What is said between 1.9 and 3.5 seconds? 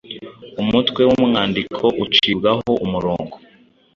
ucibwaho umurongo